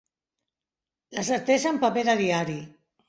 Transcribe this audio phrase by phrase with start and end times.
[1.17, 2.57] La certesa en paper de diari.